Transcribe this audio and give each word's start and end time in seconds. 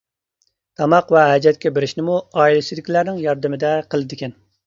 تاماق 0.79 1.11
ۋە 1.15 1.25
ھاجەتكە 1.31 1.71
بېرىشنىمۇ 1.75 2.17
ئائىلىسىدىكىلەرنىڭ 2.39 3.23
ياردىمىدە 3.27 3.77
قىلىدىكەن. 3.93 4.35